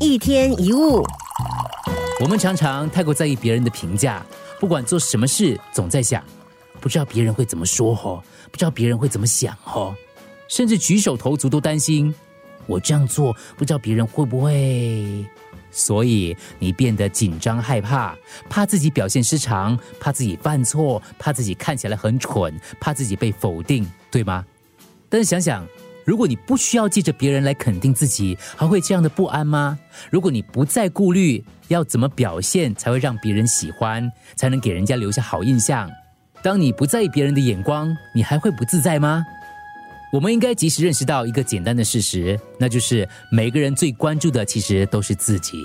[0.00, 1.02] 一天一物，
[2.20, 4.24] 我们常常太过在意别人的评价，
[4.60, 6.22] 不管做什么事，总在想，
[6.80, 8.22] 不知道别人会怎么说哦，
[8.52, 9.92] 不知道别人会怎么想哦，
[10.48, 12.14] 甚至举手投足都担心，
[12.66, 15.26] 我这样做不知道别人会不会，
[15.72, 18.16] 所以你变得紧张害怕，
[18.48, 24.44] 怕自己表现失常，怕自己犯错，怕自己看起来很蠢，怕自己被否定，对吗？
[25.08, 25.66] 但是想想。
[26.08, 29.78] 如果你不需要借着别人来肯定自己，还会这样的不安吗？
[30.08, 35.90] 如果你不再顾虑要怎么表现才会让别人喜欢，才能给人家留下好印象，
[36.40, 39.22] 当你不在意别人的眼光，你还会不自在吗？
[40.10, 45.62] 我们应该及时认识到一个简单的事实，那就是每个人最关注的其实都是自己。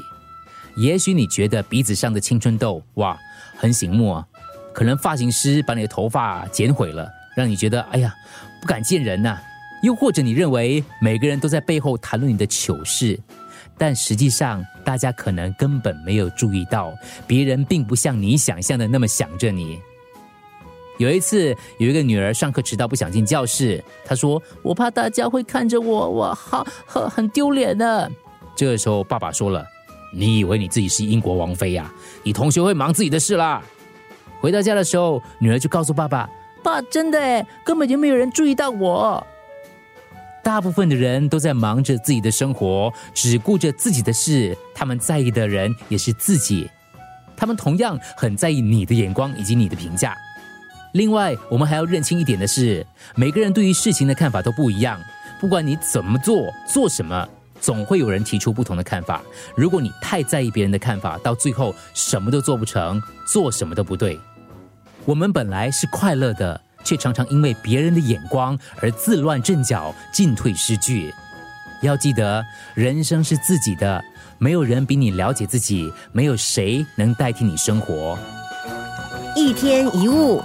[0.76, 3.18] 也许你觉得鼻子上的青春痘哇
[3.56, 4.28] 很醒目啊，
[4.73, 8.14] 可能发型师把你的头发剪毁了，让你觉得哎呀
[8.60, 9.40] 不敢见人呐。
[9.84, 13.20] 又或者你认为每个人都在背后谈论你的糗事，
[13.78, 16.94] 但实际上大家可能根本没有注意到，
[17.28, 19.78] 别人并不像你想象的那么想着你。
[21.00, 28.09] 有一次，有一个女儿上课迟到不想进教室，她说：“我怕大家会看着我，我好很很丢脸的。”
[28.56, 29.66] 这个时候，爸爸说了
[30.16, 31.92] ：“你以为你自己是英国王妃呀？
[32.23, 33.61] 你同学会忙自己的事啦。”
[34.39, 36.30] 回到家的时候，女儿就告诉爸爸
[36.64, 39.26] ：“爸，真的诶，根本就没有人注意到我。”
[40.44, 44.55] 大部分的人都在忙着自己的生活，只顾着自己的事。
[44.75, 46.69] 他们在意的人也是自己，
[47.38, 50.16] 他们同样很在意你的眼光以及你的评价。
[50.91, 54.99] 另外，我们还要认清一点的是，每个人对于事情的看法都不一样。
[55.39, 57.27] 不管你怎么做，做什么，
[57.61, 59.21] 总会有人提出不同的看法。
[59.55, 64.19] 如果你太在意别人的看法，到最后什么都做不成，做什么都不对。
[65.05, 66.59] 我们本来是快乐的。
[66.84, 71.14] 却常常因为别人的眼光而自乱阵脚、进退失据。
[71.81, 72.44] 要记得，
[72.76, 74.03] 人生是自己的，
[74.38, 78.17] 没有人比你了解自己，没有谁能代替你生活。
[79.36, 80.42] 一天一物。